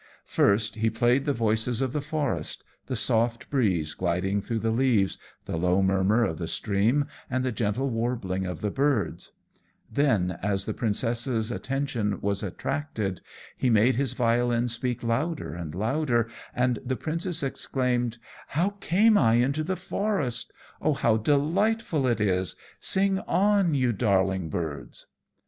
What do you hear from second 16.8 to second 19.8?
the Princess exclaimed, "How came I into the